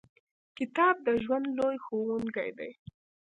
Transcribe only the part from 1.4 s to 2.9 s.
لوی ښوونکی دی.